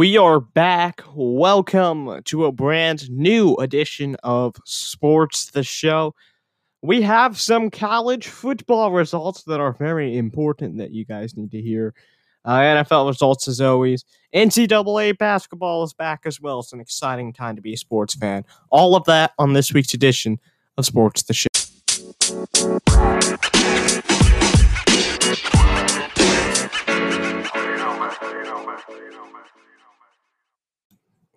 [0.00, 1.02] We are back.
[1.14, 6.14] Welcome to a brand new edition of Sports the Show.
[6.80, 11.60] We have some college football results that are very important that you guys need to
[11.60, 11.92] hear.
[12.46, 14.06] Uh, NFL results, as always.
[14.34, 16.60] NCAA basketball is back as well.
[16.60, 18.46] It's an exciting time to be a sports fan.
[18.70, 20.40] All of that on this week's edition
[20.78, 21.48] of Sports the Show.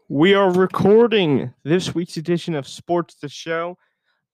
[0.09, 3.77] We are recording this week's edition of Sports the Show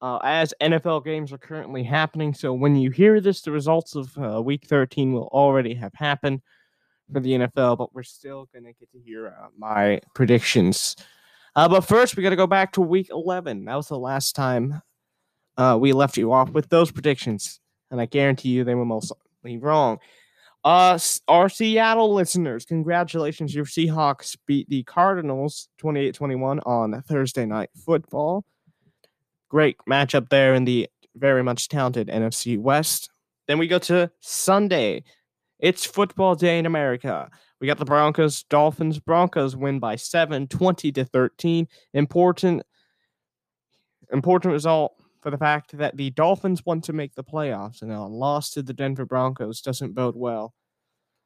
[0.01, 2.33] uh, as NFL games are currently happening.
[2.33, 6.41] So when you hear this, the results of uh, Week 13 will already have happened
[7.13, 10.95] for the NFL, but we're still going to get to hear uh, my predictions.
[11.55, 13.65] Uh, but first, we got to go back to Week 11.
[13.65, 14.81] That was the last time
[15.55, 17.59] uh, we left you off with those predictions,
[17.91, 19.99] and I guarantee you they were mostly wrong.
[20.63, 23.55] Uh, our Seattle listeners, congratulations.
[23.55, 28.43] Your Seahawks beat the Cardinals 28 21 on Thursday Night Football.
[29.47, 33.09] Great matchup there in the very much talented NFC West.
[33.47, 35.03] Then we go to Sunday.
[35.59, 37.29] It's football day in America.
[37.59, 38.99] We got the Broncos, Dolphins.
[38.99, 41.67] Broncos win by 7, 20 to 13.
[41.93, 42.63] Important,
[44.11, 48.01] important result for the fact that the Dolphins want to make the playoffs, and a
[48.01, 50.53] loss to the Denver Broncos doesn't bode well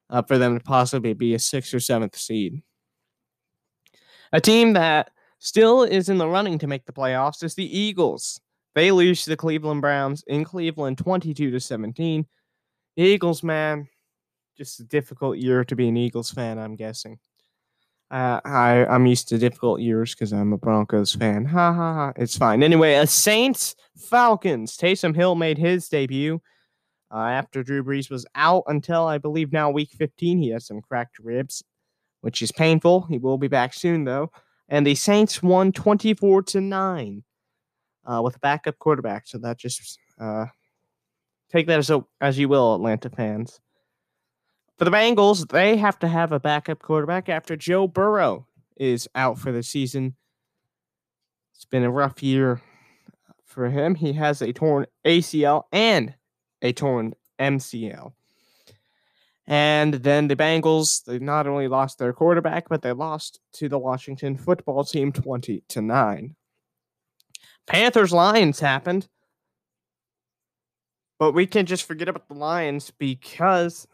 [0.09, 2.61] uh, for them to possibly be a sixth or seventh seed.
[4.31, 8.39] A team that still is in the running to make the playoffs is the Eagles.
[8.75, 12.25] They lose to the Cleveland Browns in Cleveland 22 to 17.
[12.95, 13.87] The Eagles, man,
[14.57, 17.19] just a difficult year to be an Eagles fan, I'm guessing.
[18.13, 21.45] Uh, I I'm used to difficult years because I'm a Broncos fan.
[21.45, 22.13] Ha ha ha.
[22.15, 22.61] It's fine.
[22.61, 24.77] Anyway, a Saints Falcons.
[24.77, 26.39] Taysom Hill made his debut
[27.11, 30.37] uh, after Drew Brees was out until I believe now week 15.
[30.37, 31.63] He has some cracked ribs,
[32.21, 33.01] which is painful.
[33.09, 34.29] He will be back soon though.
[34.69, 37.23] And the Saints won 24 to nine
[38.05, 39.25] uh, with a backup quarterback.
[39.25, 40.45] So that just uh,
[41.51, 43.59] take that as a, as you will, Atlanta fans.
[44.77, 49.37] For the Bengals, they have to have a backup quarterback after Joe Burrow is out
[49.37, 50.15] for the season.
[51.53, 52.61] It's been a rough year
[53.45, 53.95] for him.
[53.95, 56.15] He has a torn ACL and
[56.61, 58.13] a torn MCL.
[59.45, 63.77] And then the Bengals, they not only lost their quarterback, but they lost to the
[63.77, 66.35] Washington football team 20 to 9.
[67.67, 69.07] Panthers Lions happened.
[71.19, 73.87] But we can just forget about the Lions because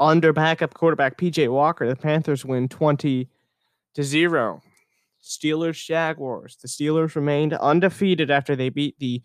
[0.00, 3.28] under backup quarterback PJ Walker, the Panthers win 20
[3.94, 4.62] to 0.
[5.22, 6.56] Steelers Jaguars.
[6.60, 9.22] The Steelers remained undefeated after they beat the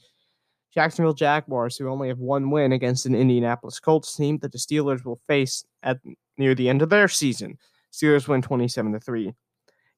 [0.73, 5.03] Jacksonville Jaguars, who only have one win against an Indianapolis Colts team that the Steelers
[5.03, 5.97] will face at
[6.37, 7.57] near the end of their season.
[7.91, 9.33] Steelers win 27 to 3.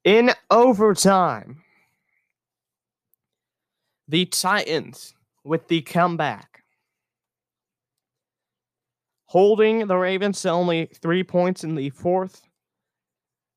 [0.05, 1.61] In overtime,
[4.07, 6.50] the Titans with the comeback
[9.31, 12.41] holding the Ravens to only three points in the fourth,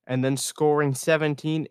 [0.06, 1.66] and then scoring 17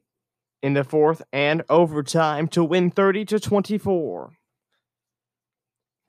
[0.62, 4.34] in the fourth and overtime to win 30 to 24.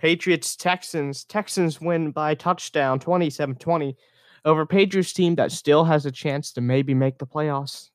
[0.00, 1.25] Patriots Texans.
[1.25, 3.97] Texans win by touchdown 27 20
[4.44, 7.91] over Patriots team that still has a chance to maybe make the playoffs.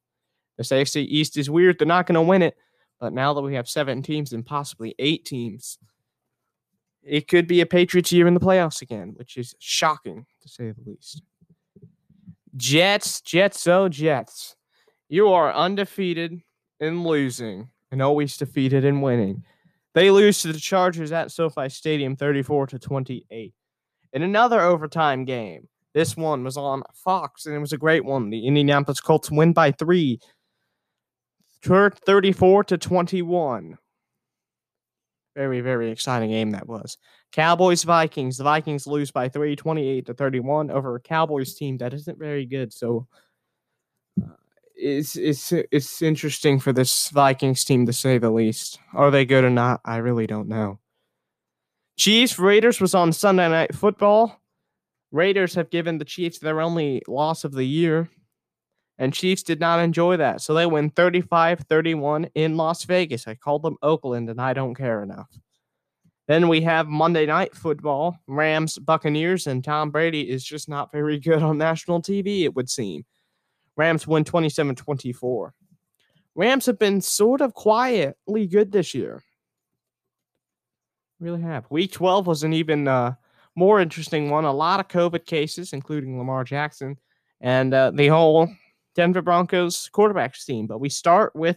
[0.57, 1.77] The AFC East is weird.
[1.77, 2.55] They're not going to win it.
[3.01, 5.77] But now that we have seven teams and possibly eight teams,
[7.03, 10.71] it could be a Patriots year in the playoffs again, which is shocking to say
[10.71, 11.21] the least.
[12.55, 14.55] Jets, Jets, oh Jets.
[15.07, 16.41] You are undefeated
[16.79, 19.43] in losing and always defeated in winning.
[19.95, 23.53] They lose to the Chargers at SoFi Stadium 34 to 28.
[24.13, 28.29] In another overtime game, this one was on Fox and it was a great one.
[28.29, 30.19] The Indianapolis Colts win by 3
[31.61, 33.77] 34 to 21.
[35.39, 36.97] Very, very exciting game that was.
[37.31, 38.35] Cowboys Vikings.
[38.35, 42.45] The Vikings lose by 3, 28 to 31 over a Cowboys team that isn't very
[42.45, 42.73] good.
[42.73, 43.07] So
[44.21, 44.33] uh,
[44.75, 48.79] it's it's it's interesting for this Vikings team to say the least.
[48.93, 49.79] Are they good or not?
[49.85, 50.79] I really don't know.
[51.97, 54.41] Chiefs Raiders was on Sunday Night Football.
[55.13, 58.09] Raiders have given the Chiefs their only loss of the year
[58.99, 60.41] and Chiefs did not enjoy that.
[60.41, 63.27] So they win 35 31 in Las Vegas.
[63.27, 65.29] I called them Oakland, and I don't care enough.
[66.27, 71.17] Then we have Monday Night Football, Rams, Buccaneers, and Tom Brady is just not very
[71.17, 73.03] good on national TV, it would seem.
[73.77, 75.53] Rams win 27 24.
[76.35, 79.23] Rams have been sort of quietly good this year.
[81.19, 81.65] Really have.
[81.69, 83.13] Week 12 was an even uh,
[83.55, 84.45] more interesting one.
[84.45, 86.97] A lot of COVID cases, including Lamar Jackson,
[87.41, 88.49] and uh, the whole
[88.99, 90.67] Denver Broncos quarterbacks team.
[90.67, 91.55] But we start with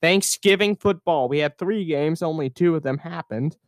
[0.00, 1.28] Thanksgiving football.
[1.28, 3.58] We had three games, only two of them happened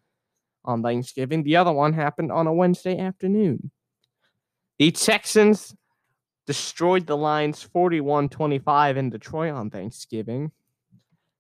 [0.65, 1.43] on Thanksgiving.
[1.43, 3.71] The other one happened on a Wednesday afternoon.
[4.79, 5.77] The Texans
[6.47, 10.51] destroyed the Lions 41 25 in Detroit on Thanksgiving.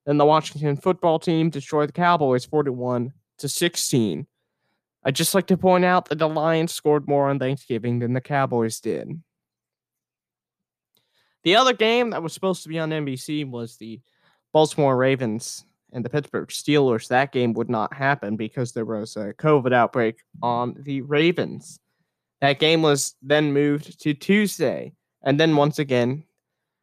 [0.05, 4.27] Then the Washington football team destroyed the Cowboys 41 to 16.
[5.05, 8.21] I'd just like to point out that the Lions scored more on Thanksgiving than the
[8.21, 9.23] Cowboys did.
[11.45, 14.01] The other game that was supposed to be on NBC was the
[14.53, 17.09] Baltimore Ravens and the Pittsburgh Steelers.
[17.09, 21.81] That game would not happen because there was a COVID outbreak on the Ravens.
[22.41, 24.93] That game was then moved to Tuesday.
[25.23, 26.25] And then once again,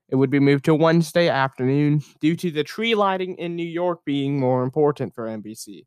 [0.09, 4.03] it would be moved to Wednesday afternoon due to the tree lighting in New York
[4.05, 5.85] being more important for NBC.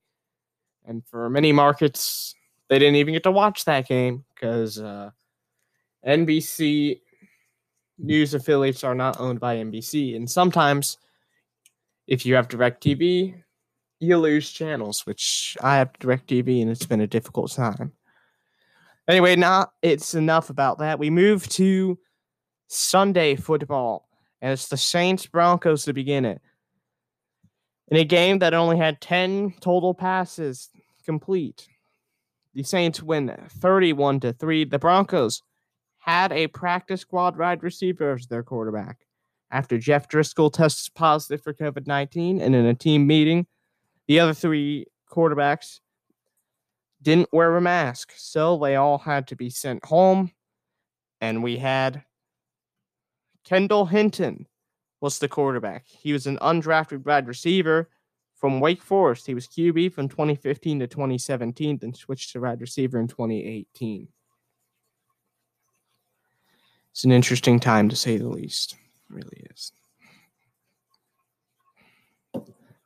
[0.85, 2.35] And for many markets,
[2.69, 5.11] they didn't even get to watch that game because uh,
[6.07, 7.01] NBC
[7.99, 10.17] news affiliates are not owned by NBC.
[10.17, 10.99] And sometimes,
[12.07, 13.43] if you have DirecTV,
[14.01, 17.93] you lose channels, which I have DirecTV and it's been a difficult time.
[19.09, 20.99] Anyway, now it's enough about that.
[20.99, 21.99] We move to
[22.69, 24.09] Sunday football,
[24.41, 26.41] and it's the Saints Broncos to begin it.
[27.89, 30.71] In a game that only had 10 total passes
[31.05, 31.69] complete,
[32.55, 34.65] the Saints win 31 to 3.
[34.65, 35.43] The Broncos
[36.03, 38.99] had a practice squad wide receiver as their quarterback.
[39.53, 43.47] After Jeff Driskel tests positive for COVID 19 and in a team meeting,
[44.09, 45.79] the other three quarterbacks
[47.01, 48.13] didn't wear a mask.
[48.17, 50.33] So they all had to be sent home.
[51.21, 52.03] And we had
[53.45, 54.49] Kendall Hinton
[55.01, 55.87] was the quarterback.
[55.87, 57.91] He was an undrafted wide receiver
[58.35, 59.27] from Wake Forest.
[59.27, 64.09] He was QB from 2015 to 2017, then switched to wide receiver in 2018.
[66.93, 68.75] It's an interesting time to say the least.
[68.75, 69.73] It really is.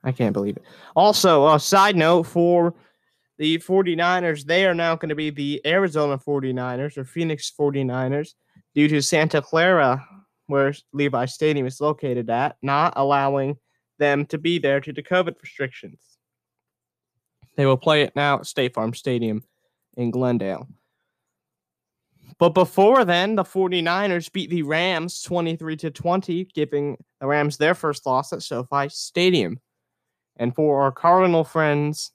[0.03, 0.62] I can't believe it.
[0.94, 2.75] Also, a side note for
[3.38, 8.35] the 49ers, they are now going to be the Arizona 49ers or Phoenix 49ers
[8.75, 10.06] due to Santa Clara,
[10.47, 13.56] where Levi Stadium is located at, not allowing
[13.99, 15.99] them to be there due to COVID restrictions.
[17.56, 19.43] They will play it now at State Farm Stadium
[19.97, 20.69] in Glendale.
[22.38, 27.75] But before then, the 49ers beat the Rams 23 to 20, giving the Rams their
[27.75, 29.59] first loss at SoFi Stadium.
[30.37, 32.12] And for our Cardinal friends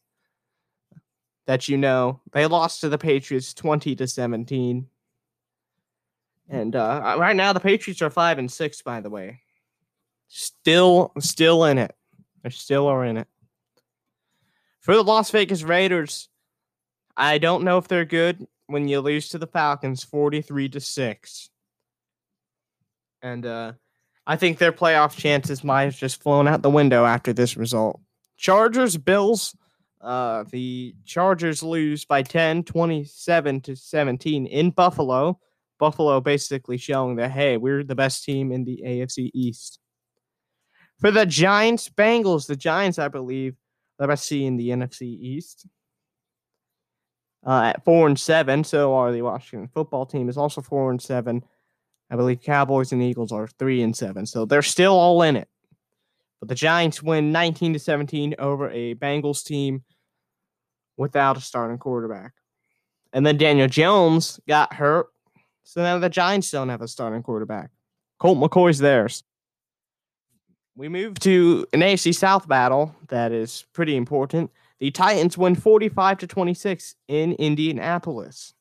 [1.48, 4.88] that you know, they lost to the Patriots 20 to 17.
[6.50, 8.82] And uh, right now, the Patriots are five and six.
[8.84, 9.40] By the way,
[10.28, 11.96] still, still in it.
[12.44, 13.28] They still are in it.
[14.82, 16.30] For the Las Vegas Raiders,
[17.18, 21.50] I don't know if they're good when you lose to the Falcons 43 to 6.
[23.22, 23.74] And uh,
[24.26, 28.00] I think their playoff chances might have just flown out the window after this result.
[28.38, 29.56] Chargers, Bills.
[30.00, 35.40] Uh, the Chargers lose by 10, 27 to 17 in Buffalo.
[35.78, 39.80] Buffalo basically showing that, hey, we're the best team in the AFC East.
[41.00, 43.56] For the Giants, Bengals, the Giants, I believe,
[44.00, 45.68] the best team in the NFC East
[47.46, 48.64] uh, at four and seven.
[48.64, 51.44] So are the Washington football team is also four and seven.
[52.10, 54.26] I believe Cowboys and Eagles are three and seven.
[54.26, 55.48] So they're still all in it.
[56.40, 59.84] But the Giants win 19 to 17 over a Bengals team
[60.98, 62.34] without a starting quarterback.
[63.14, 65.08] And then Daniel Jones got hurt.
[65.64, 67.70] So now the Giants don't have a starting quarterback.
[68.20, 69.24] Colt McCoy's theirs.
[70.76, 74.52] We move to an AFC South battle that is pretty important.
[74.82, 78.56] The Titans win 45 to 26 in Indianapolis.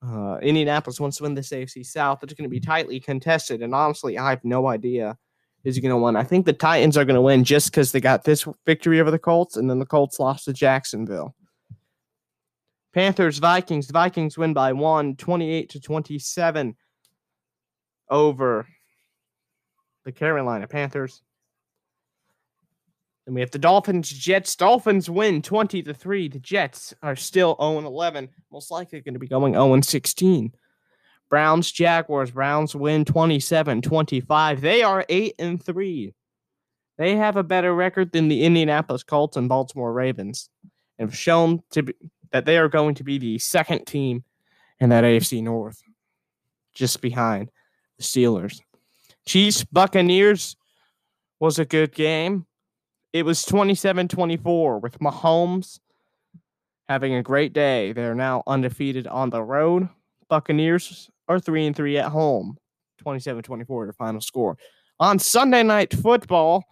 [0.00, 2.22] Uh, Indianapolis wants to win this AFC South.
[2.22, 5.18] It's going to be tightly contested, and honestly, I have no idea
[5.64, 6.14] who's going to win.
[6.14, 9.10] I think the Titans are going to win just because they got this victory over
[9.10, 11.34] the Colts, and then the Colts lost to Jacksonville.
[12.92, 13.90] Panthers, Vikings.
[13.90, 16.76] Vikings win by one, 28 to 27
[18.08, 18.68] over
[20.04, 21.22] the Carolina Panthers.
[23.26, 24.54] Then we have the Dolphins, Jets.
[24.54, 26.28] Dolphins win 20 to 3.
[26.28, 30.52] The Jets are still 0 11, most likely going to be going 0 16.
[31.30, 32.30] Browns, Jaguars.
[32.30, 34.60] Browns win 27 25.
[34.60, 36.14] They are 8 and 3.
[36.96, 40.48] They have a better record than the Indianapolis Colts and Baltimore Ravens
[40.98, 41.94] and have shown to be,
[42.30, 44.24] that they are going to be the second team
[44.80, 45.80] in that AFC North,
[46.74, 47.50] just behind
[47.98, 48.60] the Steelers.
[49.26, 50.56] Chiefs, Buccaneers
[51.40, 52.46] was a good game.
[53.14, 55.78] It was 27 24 with Mahomes
[56.88, 57.92] having a great day.
[57.92, 59.88] They're now undefeated on the road.
[60.28, 62.58] Buccaneers are 3 and 3 at home.
[62.98, 64.58] 27 24, your final score.
[64.98, 66.64] On Sunday night football,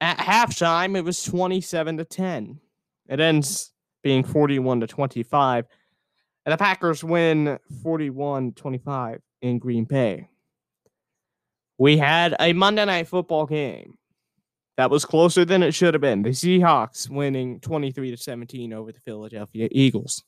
[0.00, 2.60] at halftime, it was 27 to 10.
[3.08, 3.72] It ends
[4.02, 5.66] being 41 to 25.
[6.44, 10.28] And the Packers win 41 25 in Green Bay.
[11.78, 13.96] We had a Monday night football game
[14.76, 16.22] that was closer than it should have been.
[16.22, 20.22] The Seahawks winning 23 to 17 over the Philadelphia Eagles.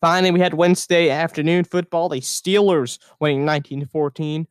[0.00, 2.08] Finally, we had Wednesday afternoon football.
[2.08, 4.46] The Steelers winning 19 to 14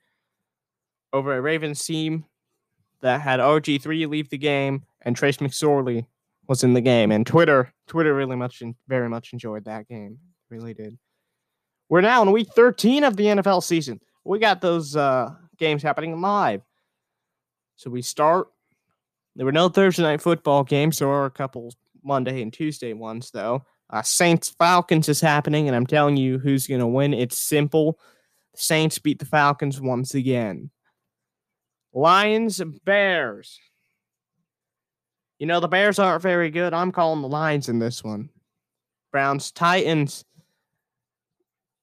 [1.11, 2.25] over a Ravens team
[3.01, 6.05] that had RG3 leave the game and Trace McSorley
[6.47, 7.11] was in the game.
[7.11, 10.17] And Twitter, Twitter really much, and very much enjoyed that game.
[10.49, 10.97] Really did.
[11.89, 13.99] We're now in week 13 of the NFL season.
[14.23, 16.61] We got those uh, games happening live.
[17.75, 18.47] So we start.
[19.35, 20.99] There were no Thursday night football games.
[20.99, 21.73] There are a couple
[22.03, 23.65] Monday and Tuesday ones, though.
[23.89, 27.13] Uh, Saints Falcons is happening, and I'm telling you who's going to win.
[27.13, 27.99] It's simple.
[28.53, 30.71] The Saints beat the Falcons once again.
[31.93, 33.59] Lions Bears.
[35.39, 36.73] You know, the Bears aren't very good.
[36.73, 38.29] I'm calling the Lions in this one.
[39.11, 40.23] Browns Titans.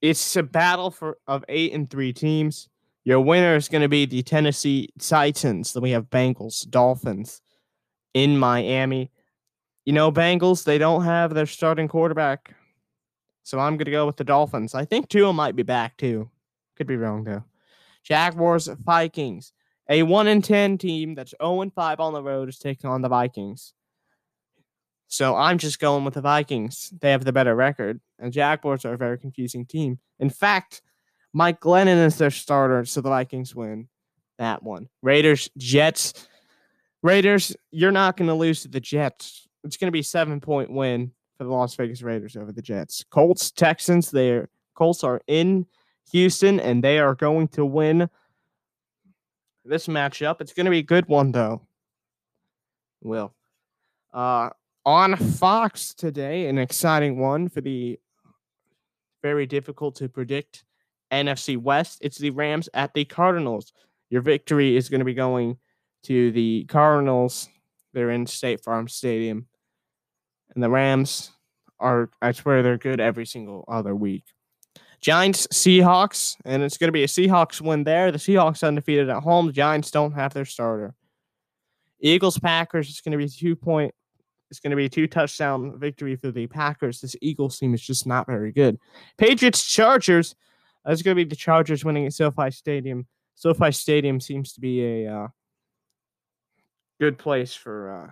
[0.01, 2.70] It's a battle for of eight and three teams.
[3.11, 5.73] Your winner is going to be the Tennessee Titans.
[5.73, 7.43] Then we have Bengals, Dolphins
[8.15, 9.11] in Miami.
[9.85, 12.55] You know, Bengals, they don't have their starting quarterback.
[13.43, 14.77] So I'm going to go with the Dolphins.
[14.77, 16.31] I think Tua might be back too.
[16.77, 17.43] Could be wrong though.
[18.05, 19.53] Jaguars, Vikings.
[19.89, 23.03] A 1 in 10 team that's 0 and 5 on the road is taking on
[23.03, 23.73] the Vikings.
[25.09, 26.93] So I'm just going with the Vikings.
[27.01, 28.01] They have the better record.
[28.21, 29.99] And Jaguars are a very confusing team.
[30.21, 30.83] In fact,
[31.33, 33.89] Mike Glennon is their starter, so the Vikings win
[34.39, 34.89] that one.
[35.03, 36.27] Raiders, Jets.
[37.03, 39.47] Raiders, you're not going to lose to the Jets.
[39.65, 43.05] It's going to be seven point win for the Las Vegas Raiders over the Jets.
[43.11, 45.67] Colts, Texans, they're Colts are in
[46.11, 48.09] Houston and they are going to win
[49.65, 50.41] this matchup.
[50.41, 51.63] It's going to be a good one, though.
[53.03, 53.35] Will.
[54.13, 54.51] Uh,
[54.87, 57.99] on Fox today, an exciting one for the
[59.23, 60.65] very difficult to predict
[61.11, 61.99] NFC West.
[62.01, 63.73] It's the Rams at the Cardinals.
[64.11, 65.59] Your victory is going to be going
[66.05, 67.49] to the Cardinals.
[67.93, 69.47] They're in State Farm Stadium.
[70.55, 71.31] And the Rams
[71.79, 74.25] are, I swear, they're good every single other week.
[75.01, 78.13] Giants, Seahawks, and it's going to be a Seahawks win there.
[78.13, 79.47] The Seahawks undefeated at home.
[79.47, 80.95] The Giants don't have their starter.
[82.01, 82.91] Eagles, Packers.
[82.91, 83.95] It's going to be two point.
[84.51, 87.01] It's going to be a two touchdown victory for the Packers.
[87.01, 88.79] This Eagles team is just not very good.
[89.17, 90.35] Patriots, Chargers.
[90.87, 93.07] It's going to be the Chargers winning at SoFi Stadium.
[93.35, 95.29] SoFi Stadium seems to be a uh,
[97.01, 98.11] good place for uh,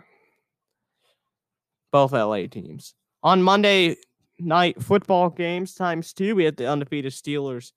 [1.93, 2.95] both LA teams.
[3.23, 3.97] On Monday,
[4.39, 6.35] night football games times two.
[6.35, 7.73] We had the undefeated Steelers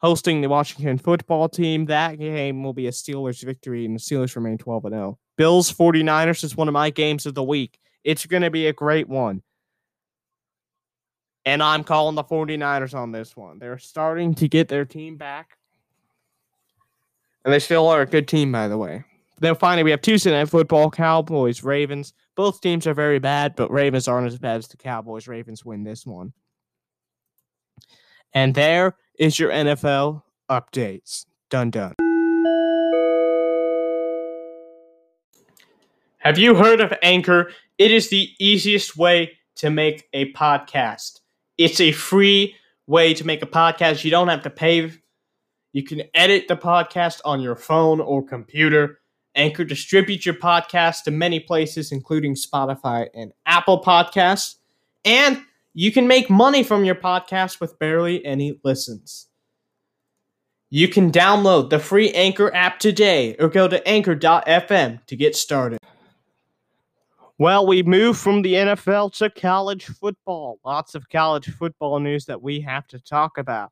[0.00, 1.86] hosting the Washington football team.
[1.86, 5.18] That game will be a Steelers victory, and the Steelers remain 12 and 0.
[5.36, 7.78] Bills 49ers is one of my games of the week.
[8.04, 9.42] It's going to be a great one.
[11.48, 13.58] And I'm calling the 49ers on this one.
[13.58, 15.56] They're starting to get their team back.
[17.42, 19.04] And they still are a good team, by the way.
[19.40, 22.12] Then finally, we have Tuesday Night Football, Cowboys, Ravens.
[22.34, 25.26] Both teams are very bad, but Ravens aren't as bad as the Cowboys.
[25.26, 26.34] Ravens win this one.
[28.34, 31.24] And there is your NFL updates.
[31.48, 31.94] Done, done.
[36.18, 37.52] Have you heard of Anchor?
[37.78, 41.20] It is the easiest way to make a podcast.
[41.58, 42.54] It's a free
[42.86, 44.04] way to make a podcast.
[44.04, 44.92] You don't have to pay.
[45.72, 49.00] You can edit the podcast on your phone or computer.
[49.34, 54.56] Anchor distributes your podcast to many places, including Spotify and Apple Podcasts.
[55.04, 55.42] And
[55.74, 59.26] you can make money from your podcast with barely any listens.
[60.70, 65.78] You can download the free Anchor app today or go to anchor.fm to get started.
[67.40, 70.58] Well, we move from the NFL to college football.
[70.64, 73.70] Lots of college football news that we have to talk about.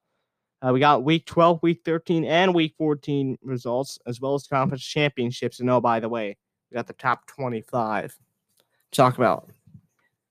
[0.62, 4.84] Uh, we got week 12, week 13, and week 14 results, as well as conference
[4.84, 5.58] championships.
[5.58, 6.36] And oh, by the way,
[6.70, 9.50] we got the top 25 to talk about.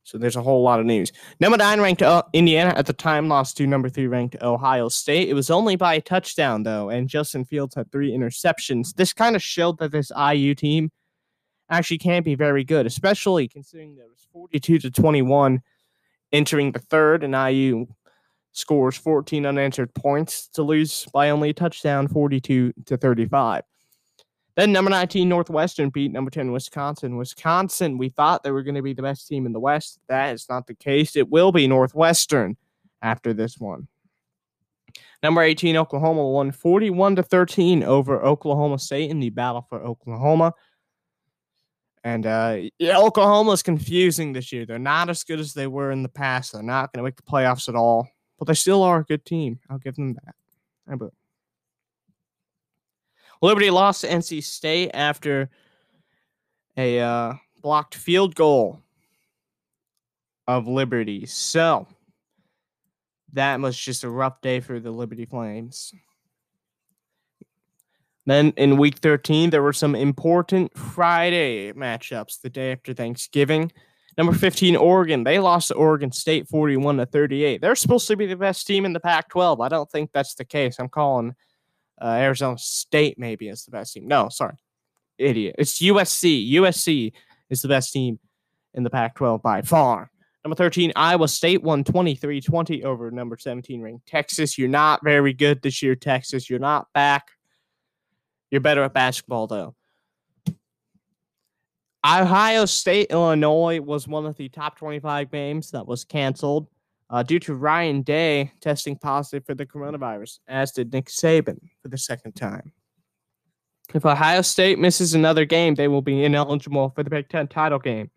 [0.03, 1.11] So there's a whole lot of news.
[1.41, 5.27] Number nine ranked uh, Indiana at the time lost to number three ranked Ohio State.
[5.27, 8.95] It was only by a touchdown, though, and Justin Fields had three interceptions.
[8.95, 10.89] This kind of showed that this IU team
[11.69, 15.61] actually can't be very good, especially considering there was 42 to 21
[16.31, 17.87] entering the third, and IU
[18.51, 23.63] scores 14 unanswered points to lose by only a touchdown 42 to 35.
[24.55, 27.17] Then number 19 Northwestern beat number 10 Wisconsin.
[27.17, 29.99] Wisconsin, we thought they were going to be the best team in the West.
[30.07, 31.17] That is not the case.
[31.17, 32.55] It will be Northwestern
[33.01, 33.89] after this one.
[35.21, 40.53] Number 18, Oklahoma won 41 to 13 over Oklahoma State in the battle for Oklahoma.
[42.05, 44.67] And uh, yeah, Oklahoma is confusing this year.
[44.67, 46.53] They're not as good as they were in the past.
[46.53, 48.07] They're not going to make the playoffs at all,
[48.37, 49.59] but they still are a good team.
[49.71, 51.11] I'll give them that.
[53.41, 55.49] Liberty lost to NC State after
[56.77, 57.33] a uh,
[57.63, 58.81] blocked field goal
[60.47, 61.25] of Liberty.
[61.25, 61.87] So
[63.33, 65.91] that was just a rough day for the Liberty Flames.
[68.25, 73.71] Then in week 13, there were some important Friday matchups the day after Thanksgiving.
[74.17, 75.23] Number 15, Oregon.
[75.23, 77.61] They lost to Oregon State 41 to 38.
[77.61, 79.61] They're supposed to be the best team in the Pac 12.
[79.61, 80.79] I don't think that's the case.
[80.79, 81.35] I'm calling
[82.01, 84.07] uh, Arizona State maybe as the best team.
[84.07, 84.55] No, sorry.
[85.17, 85.55] Idiot.
[85.57, 86.51] It's USC.
[86.53, 87.11] USC
[87.49, 88.19] is the best team
[88.73, 90.09] in the Pac 12 by far.
[90.43, 94.57] Number 13, Iowa State won 23 20 over number 17 ranked Texas.
[94.57, 96.49] You're not very good this year, Texas.
[96.49, 97.31] You're not back.
[98.55, 99.75] You're better at basketball, though.
[102.05, 106.69] Ohio State, Illinois was one of the top 25 games that was canceled
[107.09, 111.89] uh, due to Ryan Day testing positive for the coronavirus, as did Nick Saban for
[111.89, 112.71] the second time.
[113.93, 117.79] If Ohio State misses another game, they will be ineligible for the Big Ten title
[117.79, 118.09] game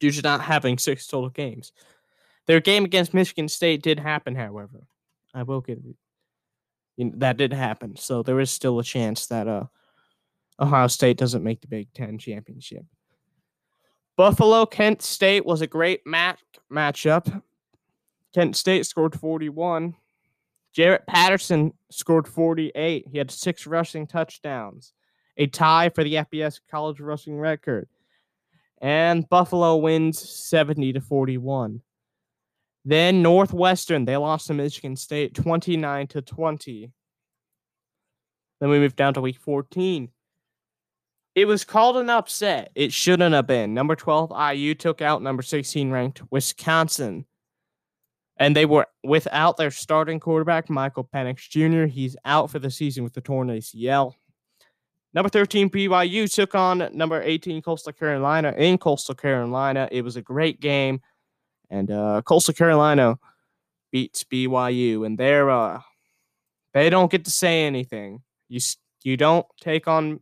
[0.00, 1.70] due to not having six total games.
[2.48, 4.88] Their game against Michigan State did happen, however.
[5.32, 5.78] I will give
[6.98, 7.96] that did happen.
[7.96, 9.64] So there is still a chance that uh,
[10.60, 12.84] Ohio State doesn't make the Big Ten championship.
[14.16, 16.40] Buffalo Kent State was a great match
[16.72, 17.42] matchup.
[18.34, 19.94] Kent State scored 41.
[20.76, 23.06] Jaret Patterson scored 48.
[23.10, 24.92] He had six rushing touchdowns,
[25.36, 27.88] a tie for the FBS college rushing record
[28.80, 31.80] and Buffalo wins 70 to 41.
[32.88, 36.92] Then Northwestern, they lost to Michigan State 29 to 20.
[38.60, 40.08] Then we move down to week 14.
[41.34, 42.70] It was called an upset.
[42.76, 43.74] It shouldn't have been.
[43.74, 47.26] Number 12 IU took out number 16 ranked Wisconsin.
[48.36, 51.86] And they were without their starting quarterback, Michael Penix Jr.
[51.86, 54.14] He's out for the season with the torn ACL.
[55.12, 59.88] Number 13, BYU took on number 18, Coastal Carolina in Coastal Carolina.
[59.90, 61.00] It was a great game.
[61.70, 63.18] And uh, Coastal Carolina
[63.90, 65.06] beats BYU.
[65.06, 65.80] And they're, uh,
[66.72, 68.22] they don't get to say anything.
[68.48, 68.60] You,
[69.02, 70.20] you don't take on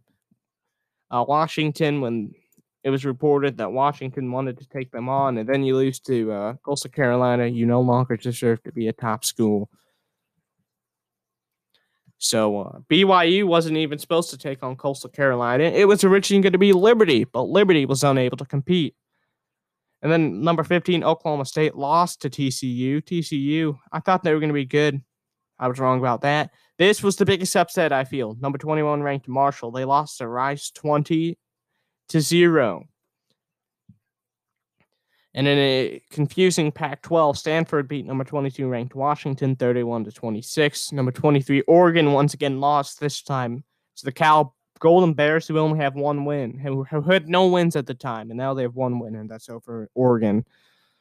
[1.10, 2.34] uh, Washington when
[2.82, 5.38] it was reported that Washington wanted to take them on.
[5.38, 7.46] And then you lose to uh, Coastal Carolina.
[7.46, 9.70] You no longer deserve to be a top school.
[12.18, 15.64] So uh, BYU wasn't even supposed to take on Coastal Carolina.
[15.64, 18.94] It was originally going to be Liberty, but Liberty was unable to compete.
[20.04, 23.02] And then number 15, Oklahoma State lost to TCU.
[23.02, 25.02] TCU, I thought they were going to be good.
[25.58, 26.50] I was wrong about that.
[26.76, 28.36] This was the biggest upset, I feel.
[28.38, 29.70] Number 21 ranked Marshall.
[29.70, 31.38] They lost to Rice 20
[32.10, 32.84] to 0.
[35.32, 40.92] And in a confusing Pac 12, Stanford beat number 22 ranked Washington 31 to 26.
[40.92, 43.64] Number 23, Oregon once again lost this time
[43.96, 44.54] to the Cal
[44.84, 48.30] Golden Bears, who only have one win, who, had no wins at the time.
[48.30, 50.44] And now they have one win, and that's over Oregon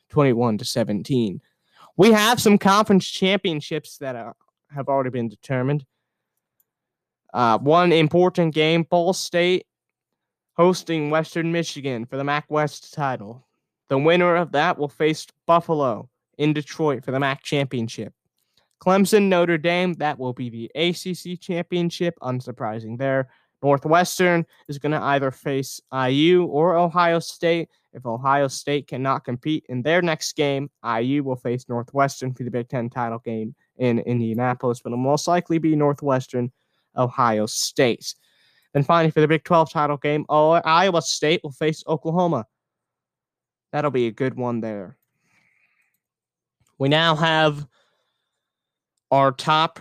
[0.08, 1.42] 21 to 17.
[1.98, 4.38] We have some conference championships that are,
[4.74, 5.86] have already been determined.
[7.34, 9.66] Uh, one important game Ball State
[10.56, 13.46] hosting Western Michigan for the MAC West title.
[13.90, 18.14] The winner of that will face Buffalo in Detroit for the MAC championship.
[18.82, 22.16] Clemson, Notre Dame, that will be the ACC championship.
[22.22, 23.28] Unsurprising there.
[23.64, 27.70] Northwestern is going to either face IU or Ohio State.
[27.94, 32.52] If Ohio State cannot compete in their next game, IU will face Northwestern for the
[32.52, 36.52] Big Ten title game in Indianapolis, but it'll most likely be Northwestern,
[36.98, 38.14] Ohio State.
[38.74, 42.46] Then finally, for the Big 12 title game, Iowa State will face Oklahoma.
[43.72, 44.98] That'll be a good one there.
[46.80, 47.66] We now have
[49.12, 49.80] our top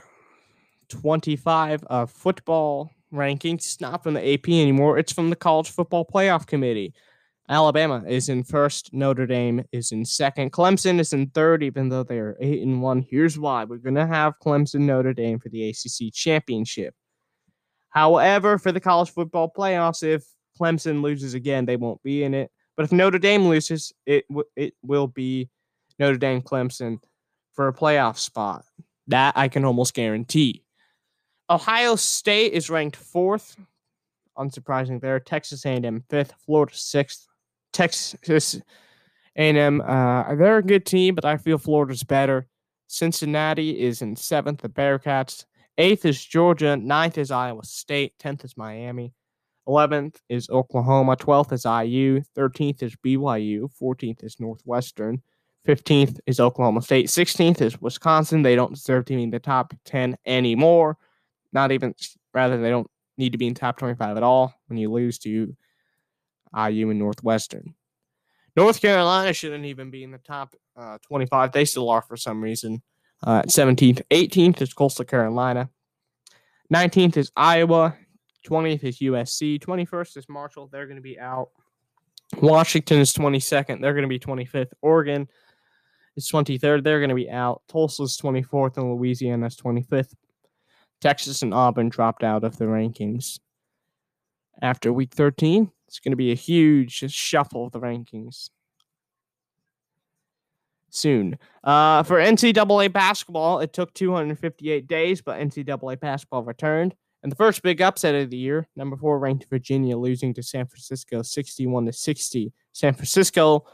[0.90, 3.54] 25 of football rankings.
[3.54, 6.94] It's not from the AP anymore, it's from the College Football Playoff Committee.
[7.48, 8.94] Alabama is in first.
[8.94, 10.52] Notre Dame is in second.
[10.52, 13.04] Clemson is in third, even though they are eight and one.
[13.08, 16.94] Here's why: we're gonna have Clemson Notre Dame for the ACC championship.
[17.90, 20.24] However, for the college football playoffs, if
[20.58, 22.50] Clemson loses again, they won't be in it.
[22.76, 25.50] But if Notre Dame loses, it w- it will be
[25.98, 26.98] Notre Dame Clemson
[27.52, 28.64] for a playoff spot.
[29.08, 30.61] That I can almost guarantee.
[31.50, 33.56] Ohio State is ranked fourth.
[34.38, 35.20] Unsurprising there.
[35.20, 36.34] Texas A&M fifth.
[36.44, 37.26] Florida sixth.
[37.72, 38.60] Texas
[39.36, 42.46] A&M, uh, they're a good team, but I feel Florida's better.
[42.86, 45.46] Cincinnati is in seventh, the Bearcats.
[45.78, 46.76] Eighth is Georgia.
[46.76, 48.18] Ninth is Iowa State.
[48.18, 49.14] Tenth is Miami.
[49.66, 51.16] 11th is Oklahoma.
[51.16, 52.22] 12th is IU.
[52.36, 53.70] 13th is BYU.
[53.80, 55.22] 14th is Northwestern.
[55.66, 57.06] 15th is Oklahoma State.
[57.06, 58.42] 16th is Wisconsin.
[58.42, 60.98] They don't deserve to be in the top 10 anymore.
[61.52, 61.94] Not even,
[62.32, 65.54] rather, they don't need to be in top 25 at all when you lose to
[66.56, 67.74] IU and Northwestern.
[68.56, 71.52] North Carolina shouldn't even be in the top uh, 25.
[71.52, 72.82] They still are for some reason.
[73.24, 75.70] Uh, 17th, 18th is Coastal Carolina.
[76.72, 77.96] 19th is Iowa.
[78.46, 79.60] 20th is USC.
[79.60, 80.68] 21st is Marshall.
[80.70, 81.50] They're going to be out.
[82.40, 83.80] Washington is 22nd.
[83.80, 84.72] They're going to be 25th.
[84.80, 85.28] Oregon
[86.16, 86.82] is 23rd.
[86.82, 87.62] They're going to be out.
[87.68, 90.14] Tulsa is 24th, and Louisiana is 25th.
[91.02, 93.38] Texas and Auburn dropped out of the rankings.
[94.62, 98.50] After week 13, it's going to be a huge shuffle of the rankings
[100.90, 101.38] soon.
[101.64, 106.94] Uh, for NCAA basketball, it took 258 days, but NCAA basketball returned.
[107.22, 110.66] And the first big upset of the year, number four ranked Virginia losing to San
[110.66, 112.52] Francisco 61 to 60.
[112.72, 113.64] San Francisco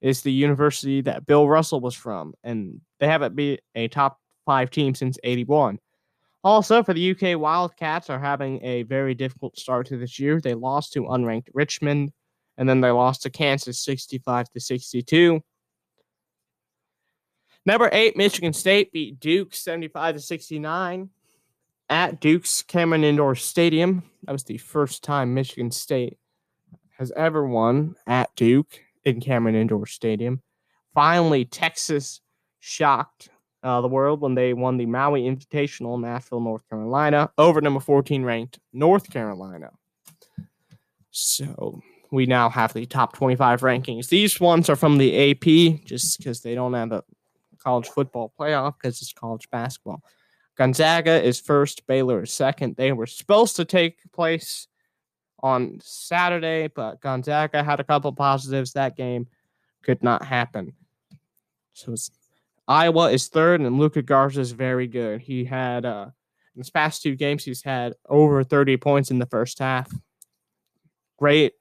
[0.00, 4.70] is the university that Bill Russell was from, and they haven't been a top five
[4.70, 5.78] team since 81.
[6.42, 10.40] Also, for the UK Wildcats are having a very difficult start to this year.
[10.40, 12.12] They lost to unranked Richmond,
[12.56, 15.42] and then they lost to Kansas 65 to 62.
[17.66, 21.10] Number eight, Michigan State beat Duke 75 to 69
[21.90, 24.02] at Duke's Cameron Indoor Stadium.
[24.22, 26.16] That was the first time Michigan State
[26.96, 30.42] has ever won at Duke in Cameron Indoor Stadium.
[30.94, 32.22] Finally, Texas
[32.60, 33.28] shocked
[33.62, 37.80] uh, the world when they won the Maui Invitational in Nashville, North Carolina, over number
[37.80, 39.70] 14 ranked North Carolina.
[41.10, 44.08] So we now have the top 25 rankings.
[44.08, 47.04] These ones are from the AP just because they don't have a
[47.58, 50.02] college football playoff because it's college basketball.
[50.56, 52.76] Gonzaga is first, Baylor is second.
[52.76, 54.66] They were supposed to take place
[55.42, 58.72] on Saturday, but Gonzaga had a couple positives.
[58.72, 59.26] That game
[59.82, 60.74] could not happen.
[61.72, 61.94] So
[62.70, 65.20] Iowa is third, and Luka Garza is very good.
[65.20, 66.06] He had uh,
[66.54, 69.92] in his past two games, he's had over 30 points in the first half.
[71.18, 71.54] Great,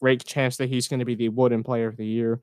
[0.00, 2.40] great chance that he's going to be the Wooden Player of the Year.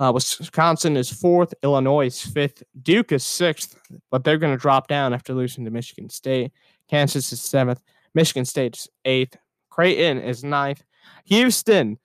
[0.00, 1.54] Uh, Wisconsin is fourth.
[1.62, 2.64] Illinois is fifth.
[2.82, 6.50] Duke is sixth, but they're going to drop down after losing to Michigan State.
[6.90, 7.80] Kansas is seventh.
[8.14, 9.36] Michigan State is eighth.
[9.70, 10.82] Creighton is ninth.
[11.26, 11.98] Houston.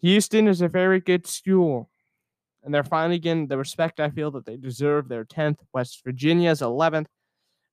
[0.00, 1.90] Houston is a very good school.
[2.66, 5.08] And they're finally getting the respect I feel that they deserve.
[5.08, 5.58] They're 10th.
[5.72, 7.06] West Virginia is 11th.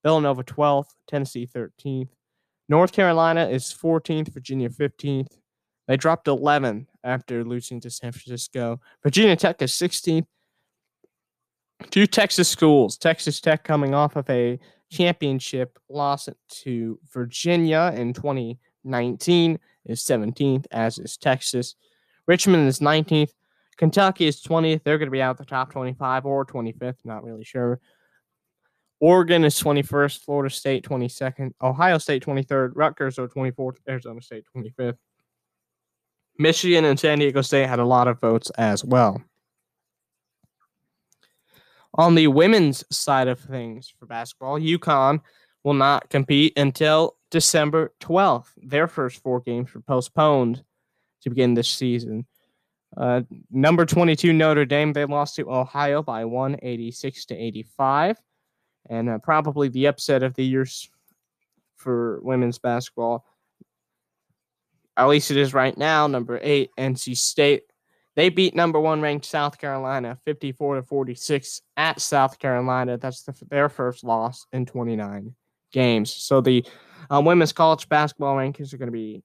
[0.03, 0.91] Villanova 12th.
[1.07, 2.09] Tennessee 13th.
[2.69, 4.31] North Carolina is 14th.
[4.31, 5.35] Virginia 15th.
[5.87, 8.79] They dropped 11 after losing to San Francisco.
[9.01, 10.27] Virginia Tech is 16th.
[11.89, 12.95] Two Texas schools.
[12.95, 14.59] Texas Tech coming off of a
[14.91, 21.73] championship loss to Virginia in 2019 is 17th, as is Texas.
[22.27, 23.31] Richmond is 19th.
[23.77, 24.83] Kentucky is 20th.
[24.83, 27.79] They're going to be out of the top 25 or 25th, not really sure.
[28.99, 30.23] Oregon is 21st.
[30.23, 31.51] Florida State 22nd.
[31.61, 32.71] Ohio State 23rd.
[32.75, 33.77] Rutgers are 24th.
[33.89, 34.97] Arizona State 25th.
[36.39, 39.21] Michigan and San Diego State had a lot of votes as well.
[41.95, 45.19] On the women's side of things for basketball, UConn
[45.63, 48.47] will not compete until December 12th.
[48.57, 50.63] Their first four games were postponed
[51.21, 52.25] to begin this season.
[52.95, 58.17] Uh, number 22 Notre Dame, they lost to Ohio by 186 to 85.
[58.89, 60.89] And uh, probably the upset of the years
[61.75, 63.25] for women's basketball
[64.95, 67.63] at least it is right now, number eight, NC State.
[68.15, 72.97] They beat number one ranked South Carolina 54 to 46 at South Carolina.
[72.97, 75.33] That's the, their first loss in 29
[75.71, 76.13] games.
[76.13, 76.63] So the
[77.09, 79.23] uh, women's college basketball rankings are going to be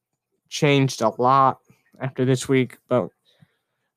[0.48, 1.58] changed a lot
[2.00, 2.78] after this week.
[2.88, 3.08] But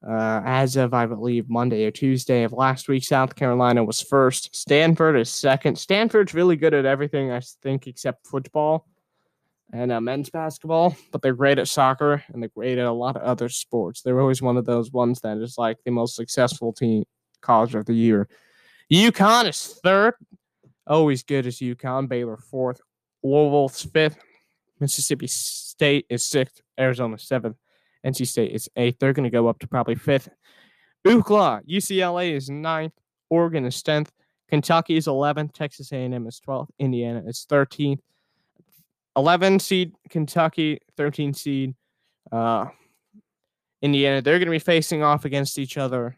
[0.08, 4.56] uh, as of, I believe, Monday or Tuesday of last week, South Carolina was first.
[4.56, 5.78] Stanford is second.
[5.78, 8.88] Stanford's really good at everything, I think, except football
[9.74, 13.16] and uh, men's basketball, but they're great at soccer and they're great at a lot
[13.16, 14.02] of other sports.
[14.02, 17.06] They're always one of those ones that is like the most successful team
[17.42, 18.28] college of the year.
[18.92, 20.16] UConn is third,
[20.86, 22.10] always good as UConn.
[22.10, 22.82] Baylor fourth,
[23.24, 24.18] Louisville's fifth,
[24.80, 27.56] Mississippi State is sixth, Arizona seventh,
[28.06, 28.98] NC State is eighth.
[29.00, 30.30] They're going to go up to probably fifth.
[31.06, 32.94] UCLA, UCLA is ninth,
[33.30, 34.12] Oregon is tenth,
[34.50, 38.02] Kentucky is eleventh, Texas A&M is twelfth, Indiana is thirteenth.
[39.18, 41.76] 11 seed Kentucky, 13 seed
[42.32, 42.68] uh,
[43.82, 44.22] Indiana.
[44.22, 46.16] They're going to be facing off against each other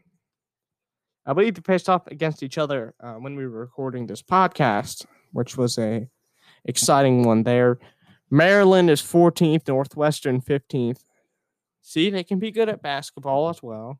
[1.25, 5.05] I believe they faced off against each other uh, when we were recording this podcast,
[5.31, 6.07] which was a
[6.65, 7.79] exciting one there.
[8.29, 11.03] Maryland is 14th, Northwestern 15th.
[11.83, 13.99] See, they can be good at basketball as well.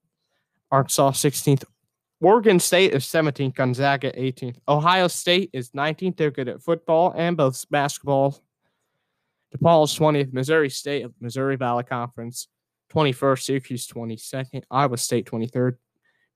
[0.72, 1.66] Arkansas 16th.
[2.22, 4.56] Oregon State is 17th, Gonzaga 18th.
[4.68, 6.16] Ohio State is 19th.
[6.16, 8.42] They're good at football and both basketball.
[9.56, 10.32] DePaul is 20th.
[10.32, 12.48] Missouri State of Missouri Valley Conference
[12.94, 13.44] 21st.
[13.44, 14.64] Syracuse 22nd.
[14.72, 15.76] Iowa State 23rd.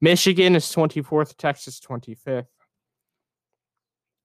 [0.02, 1.38] Michigan is 24th.
[1.38, 2.46] Texas 25th.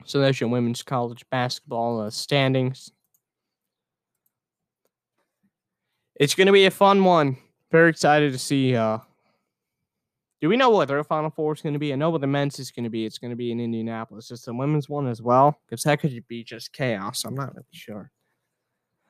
[0.05, 2.91] So there's your women's college basketball uh, standings.
[6.17, 7.37] It's going to be a fun one.
[7.71, 8.77] Very excited to see.
[8.77, 8.99] Uh,
[10.41, 11.93] do we know what their Final Four is going to be?
[11.93, 13.07] I know what the men's is going to be.
[13.07, 14.29] It's going to be in Indianapolis.
[14.29, 17.25] Just the women's one as well, because that could be just chaos.
[17.25, 18.11] I'm not really sure.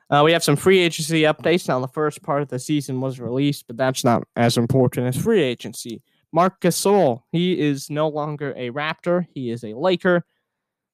[0.09, 1.67] Uh, we have some free agency updates.
[1.67, 5.21] Now, the first part of the season was released, but that's not as important as
[5.21, 6.03] free agency.
[6.31, 9.25] Marc Gasol, he is no longer a Raptor.
[9.33, 10.25] He is a Laker.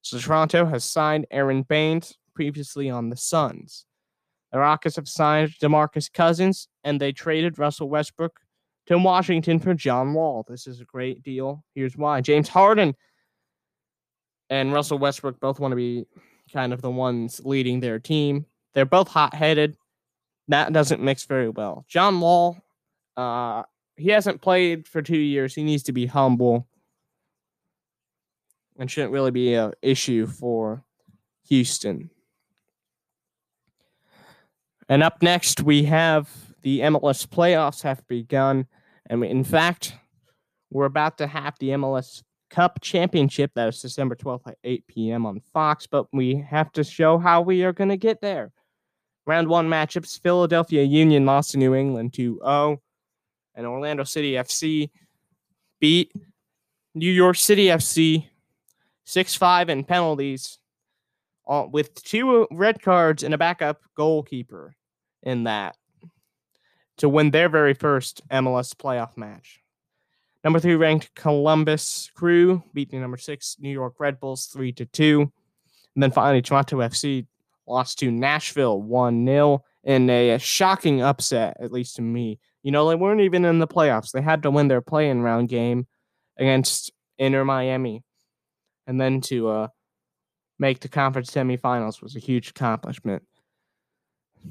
[0.01, 3.85] So Toronto has signed Aron Baynes, previously on the Suns.
[4.51, 8.39] The Rockets have signed DeMarcus Cousins, and they traded Russell Westbrook
[8.87, 10.43] to Washington for John Wall.
[10.47, 11.63] This is a great deal.
[11.75, 12.21] Here's why.
[12.21, 12.95] James Harden
[14.49, 16.05] and Russell Westbrook both want to be
[16.51, 18.45] kind of the ones leading their team.
[18.73, 19.77] They're both hot headed.
[20.47, 21.85] That doesn't mix very well.
[21.87, 22.57] John Wall,
[23.15, 23.63] uh,
[23.97, 25.53] he hasn't played for two years.
[25.53, 26.67] He needs to be humble
[28.79, 30.83] and shouldn't really be an issue for
[31.49, 32.09] Houston.
[34.89, 36.27] And up next, we have
[36.63, 38.65] the MLS playoffs have begun.
[39.05, 39.93] And in fact,
[40.71, 43.51] we're about to have the MLS Cup Championship.
[43.53, 45.27] That is December 12th at 8 p.m.
[45.27, 45.85] on Fox.
[45.85, 48.51] But we have to show how we are going to get there.
[49.27, 52.81] Round one matchups Philadelphia Union lost to New England 2 0.
[53.53, 54.89] And Orlando City FC
[55.79, 56.11] beat
[56.95, 58.25] New York City FC
[59.05, 60.57] 6 5 in penalties
[61.71, 64.75] with two red cards and a backup goalkeeper
[65.23, 65.75] in that
[66.97, 69.61] to win their very first MLS playoff match.
[70.43, 74.85] Number three ranked Columbus Crew beat the number six New York Red Bulls 3 to
[74.85, 75.21] 2.
[75.95, 77.25] And then finally, Toronto FC
[77.67, 82.39] lost to Nashville 1 0 in a, shocking upset, at least to me.
[82.63, 84.11] You know, they weren't even in the playoffs.
[84.11, 85.87] They had to win their playing round game
[86.37, 88.03] against Inter Miami.
[88.87, 89.67] And then to uh,
[90.57, 93.23] make the conference semifinals was a huge accomplishment.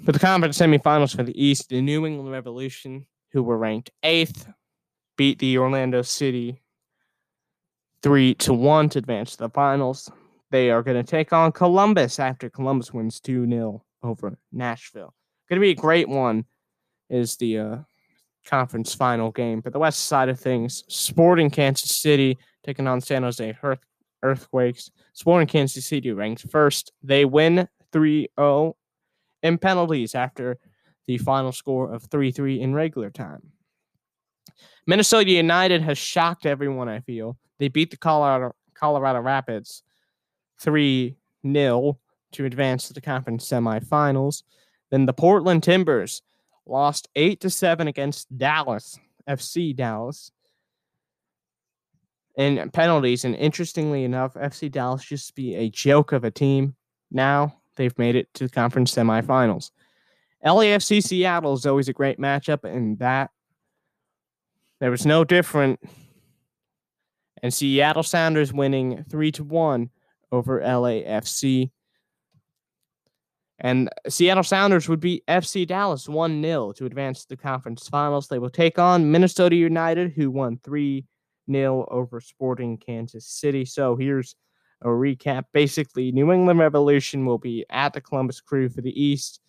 [0.05, 4.49] For the conference semifinals for the East, the New England Revolution, who were ranked eighth,
[5.17, 6.63] beat the Orlando City
[8.03, 10.11] three to one to advance to the finals.
[10.51, 15.15] They are going to take on Columbus after Columbus wins 2 0 over Nashville.
[15.49, 16.45] Going to be a great one,
[17.11, 17.77] is the uh,
[18.47, 19.61] conference final game.
[19.61, 23.79] But the west side of things, Sporting Kansas City taking on San Jose Earth-
[24.23, 24.91] Earthquakes.
[25.13, 26.93] Sporting Kansas City ranks first.
[27.03, 28.77] They win 3 0
[29.43, 30.59] in penalties after
[31.07, 33.53] the final score of 3 3 in regular time.
[34.87, 37.37] Minnesota United has shocked everyone, I feel.
[37.59, 39.83] They beat the Colorado, Colorado Rapids
[40.61, 41.99] 3 0
[42.33, 44.43] to advance to the conference semifinals.
[44.91, 46.23] Then the Portland Timbers
[46.67, 48.99] lost 8 to 7 against Dallas,
[49.29, 50.31] FC Dallas,
[52.37, 53.25] in penalties.
[53.25, 56.77] And interestingly enough, FC Dallas used to be a joke of a team.
[57.11, 59.71] Now they've made it to the conference semifinals.
[60.45, 63.31] LAFC Seattle is always a great matchup, and that
[64.81, 65.81] there was no different.
[67.43, 69.91] And Seattle Sounders winning three to one
[70.31, 71.71] over LAFC.
[73.61, 78.29] And Seattle Sounders would beat FC Dallas 1 0 to advance to the conference finals.
[78.29, 81.05] They will take on Minnesota United, who won 3
[81.51, 83.65] 0 over Sporting Kansas City.
[83.65, 84.37] So here's
[84.83, 85.45] a recap.
[85.53, 89.41] Basically, New England Revolution will be at the Columbus Crew for the East,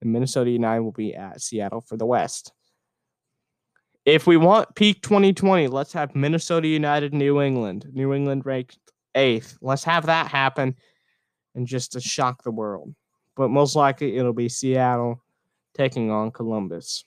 [0.00, 2.52] and Minnesota United will be at Seattle for the West.
[4.04, 7.86] If we want peak 2020, let's have Minnesota United, New England.
[7.92, 8.78] New England ranked
[9.14, 9.58] eighth.
[9.60, 10.76] Let's have that happen
[11.54, 12.94] and just to shock the world.
[13.36, 15.22] But most likely it'll be Seattle
[15.74, 17.04] taking on Columbus.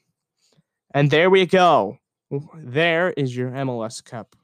[0.94, 1.98] And there we go.
[2.56, 4.36] There is your MLS Cup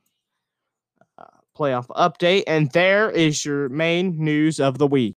[1.58, 2.43] playoff update.
[2.48, 5.15] And there is your main news of the week.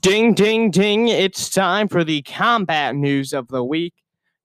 [0.00, 1.08] Ding, ding, ding.
[1.08, 3.94] It's time for the combat news of the week.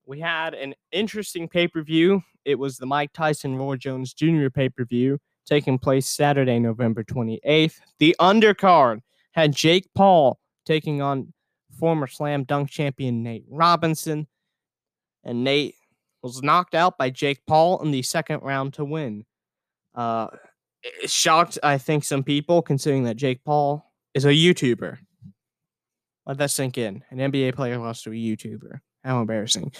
[0.06, 2.22] We had an interesting pay per view.
[2.46, 4.50] It was the Mike Tyson Roy Jones Jr.
[4.50, 7.80] pay per view taking place Saturday, November 28th.
[8.00, 9.00] The undercard
[9.32, 11.34] had Jake Paul taking on
[11.80, 14.28] former slam dunk champion Nate Robinson.
[15.24, 15.76] And Nate
[16.22, 19.26] was knocked out by Jake Paul in the second round to win.
[19.96, 20.28] Uh,
[20.84, 24.98] it shocked, I think, some people considering that Jake Paul is a YouTuber.
[26.26, 27.04] Let that sink in.
[27.10, 28.80] An NBA player lost to a YouTuber.
[29.04, 29.72] How embarrassing.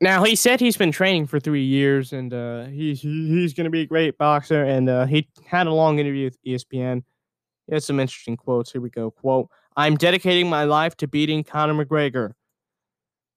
[0.00, 3.70] Now he said he's been training for three years and uh, he's he's going to
[3.70, 4.62] be a great boxer.
[4.64, 7.02] And uh, he had a long interview with ESPN.
[7.66, 8.70] He had some interesting quotes.
[8.70, 9.10] Here we go.
[9.10, 12.32] Quote: "I'm dedicating my life to beating Conor McGregor."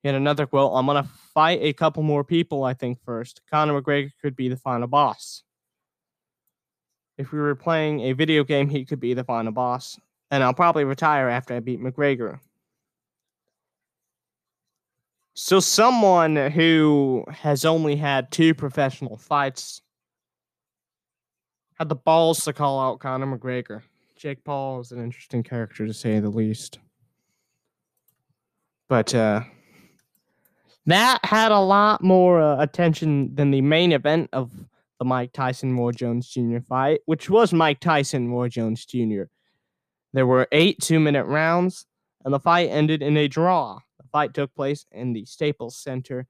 [0.04, 2.64] Yet another quote: "I'm going to fight a couple more people.
[2.64, 3.42] I think first.
[3.50, 5.44] Conor McGregor could be the final boss.
[7.18, 10.00] If we were playing a video game, he could be the final boss.
[10.32, 12.40] And I'll probably retire after I beat McGregor."
[15.34, 19.82] So, someone who has only had two professional fights
[21.76, 23.82] had the balls to call out Conor McGregor.
[24.16, 26.78] Jake Paul is an interesting character to say the least.
[28.88, 29.42] But uh,
[30.86, 34.52] that had a lot more uh, attention than the main event of
[35.00, 36.60] the Mike Tyson Roy Jones Jr.
[36.60, 39.24] fight, which was Mike Tyson Roy Jones Jr.
[40.14, 41.86] There were eight two minute rounds,
[42.24, 46.28] and the fight ended in a draw The fight took place in the Staples Center.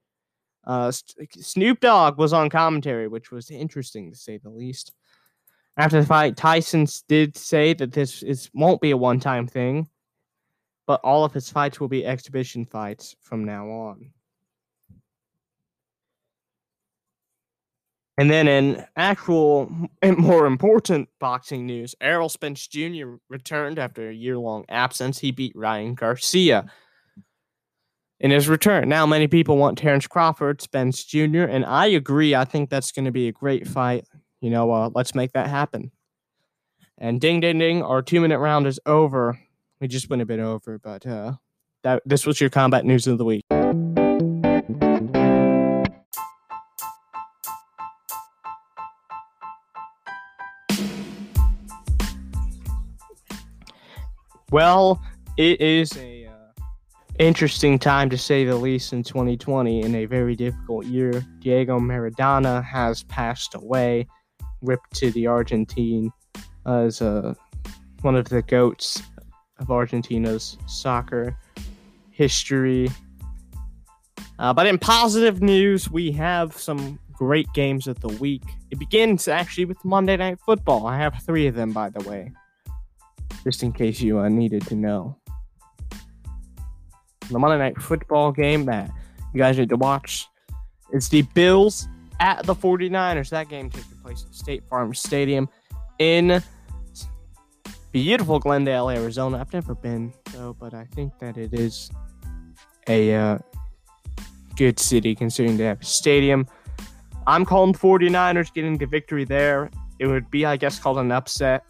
[0.66, 4.94] Uh, Snoop Dogg was on commentary, which was interesting to say the least.
[5.78, 9.88] After the fight, Tyson did say that this is won't be a one-time thing,
[10.86, 14.12] but all of his fights will be exhibition fights from now on.
[18.17, 19.71] And then in actual
[20.02, 23.15] and more important boxing news, Errol Spence Jr.
[23.30, 25.19] returned after a year-long absence.
[25.19, 26.65] He beat Ryan Garcia
[28.19, 28.88] in his return.
[28.88, 32.36] Now, many people want Terrence Crawford, Spence Jr., and I agree.
[32.36, 34.06] I think that's going to be a great fight.
[34.41, 35.91] You know, uh, let's make that happen.
[36.97, 39.39] And ding, ding, ding, our two minute round is over.
[39.80, 41.34] We just went a bit over, but uh,
[41.84, 43.43] that this was your combat news of the week.
[54.52, 55.02] Well,
[55.38, 56.22] it is a
[57.20, 61.26] interesting time to say the least in 2020 in a very difficult year.
[61.40, 64.08] Diego Maradona has passed away,
[64.62, 66.12] ripped to the Argentine
[66.66, 67.34] as uh,
[68.02, 69.02] one of the goats
[69.60, 71.38] of Argentina's soccer
[72.10, 72.90] history.
[74.40, 78.44] Uh, but in positive news, we have some great games of the week.
[78.72, 80.88] It begins actually with Monday Night Football.
[80.88, 82.32] I have three of them, by the way,
[83.44, 85.18] just in case you uh, needed to know
[87.30, 88.92] the Monday Night Football game that
[89.34, 90.28] you guys need to watch.
[90.92, 91.88] is the Bills
[92.20, 93.30] at the 49ers.
[93.30, 95.48] That game taking place at State Farm Stadium
[96.00, 96.42] in
[97.92, 99.40] beautiful Glendale, Arizona.
[99.40, 101.90] I've never been though, but I think that it is
[102.88, 103.38] a uh,
[104.56, 106.48] good city considering they have a stadium.
[107.28, 109.70] I'm calling 49ers getting the victory there.
[110.00, 111.64] It would be, I guess, called an upset.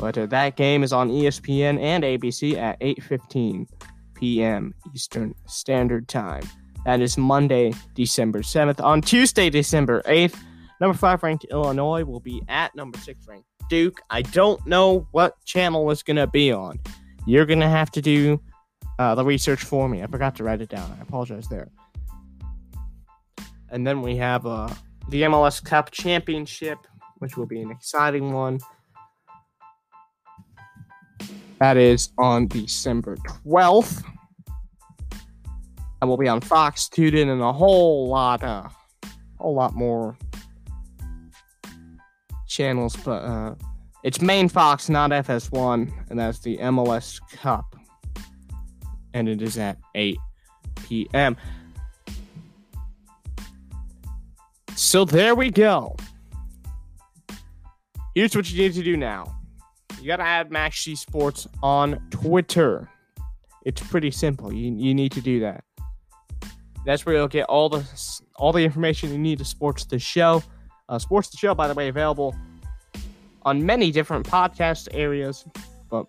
[0.00, 3.66] But uh, that game is on ESPN and ABC at 8:15
[4.14, 4.74] p.m.
[4.94, 6.42] Eastern Standard Time.
[6.86, 8.82] That is Monday, December 7th.
[8.82, 10.36] On Tuesday, December 8th,
[10.80, 14.00] number 5 ranked Illinois will be at number 6 ranked Duke.
[14.08, 16.80] I don't know what channel it's going to be on.
[17.26, 18.40] You're going to have to do
[18.98, 20.02] uh, the research for me.
[20.02, 20.90] I forgot to write it down.
[20.98, 21.68] I apologize there.
[23.68, 24.68] And then we have uh,
[25.10, 26.78] the MLS Cup Championship,
[27.18, 28.58] which will be an exciting one.
[31.60, 34.02] That is on December 12th.
[36.00, 38.66] And we'll be on Fox, Student, and a whole lot, uh,
[39.04, 40.16] a whole lot more
[42.48, 42.96] channels.
[42.96, 43.54] But uh,
[44.02, 47.76] it's main Fox, not FS1, and that's the MLS Cup.
[49.12, 50.16] And it is at 8
[50.88, 51.36] p.m.
[54.76, 55.94] So there we go.
[58.14, 59.39] Here's what you need to do now
[60.00, 62.88] you got to add Max G Sports on Twitter.
[63.64, 64.52] It's pretty simple.
[64.52, 65.64] You, you need to do that.
[66.86, 67.84] That's where you'll get all the
[68.36, 70.42] all the information you need to sports the show.
[70.88, 72.34] Uh, sports the show, by the way, available
[73.42, 75.44] on many different podcast areas,
[75.90, 76.06] but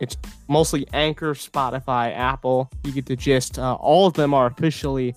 [0.00, 0.16] it's
[0.48, 2.70] mostly Anchor, Spotify, Apple.
[2.84, 3.58] You get the gist.
[3.58, 5.14] Uh, all of them are officially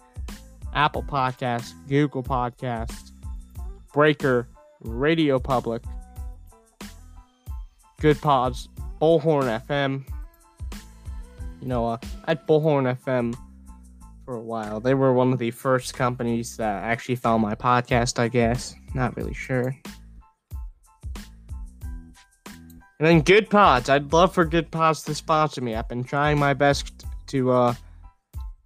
[0.73, 3.11] Apple Podcasts, Google Podcasts,
[3.93, 4.47] Breaker,
[4.81, 5.83] Radio Public,
[8.01, 8.67] good pods.
[8.99, 10.03] Bullhorn FM.
[11.61, 11.97] You know, uh,
[12.27, 13.35] had Bullhorn FM
[14.25, 14.79] for a while.
[14.79, 18.73] They were one of the first companies that actually found my podcast, I guess.
[18.95, 19.75] Not really sure.
[22.99, 23.89] And then Good Pods.
[23.89, 25.75] I'd love for Good Pods to sponsor me.
[25.75, 27.73] I've been trying my best to uh,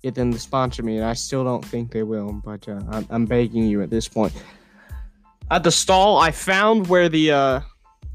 [0.01, 2.41] get them to sponsor me, and I still don't think they will.
[2.43, 4.33] But uh, I'm, I'm begging you at this point.
[5.51, 7.59] At the stall, I found where the uh,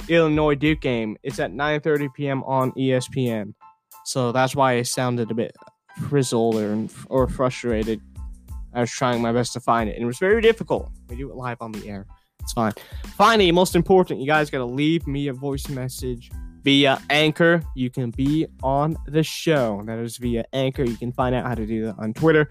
[0.08, 2.42] Illinois Duke game It's at 9:30 p.m.
[2.44, 3.54] on ESPN.
[4.04, 5.54] So that's why I sounded a bit
[6.08, 8.00] frizzled or or frustrated.
[8.72, 10.90] I was trying my best to find it, and it was very difficult.
[11.08, 12.06] We do it live on the air.
[12.40, 12.72] It's fine.
[13.16, 16.30] Finally, most important, you guys got to leave me a voice message
[16.62, 17.62] via Anchor.
[17.74, 19.82] You can be on the show.
[19.86, 20.84] That is via Anchor.
[20.84, 22.50] You can find out how to do that on Twitter.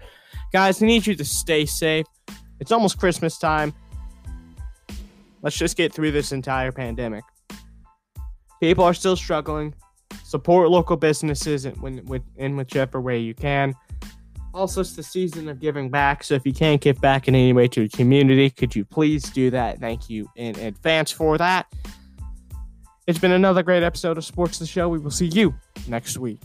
[0.52, 2.06] Guys, I need you to stay safe.
[2.60, 3.72] It's almost Christmas time.
[5.42, 7.24] Let's just get through this entire pandemic.
[8.60, 9.74] People are still struggling.
[10.24, 13.74] Support local businesses in, in whichever way you can.
[14.52, 16.24] Also, it's the season of giving back.
[16.24, 19.30] So if you can't give back in any way to the community, could you please
[19.30, 19.78] do that?
[19.78, 21.66] Thank you in advance for that.
[23.06, 24.88] It's been another great episode of Sports the Show.
[24.88, 25.54] We will see you
[25.88, 26.40] next week.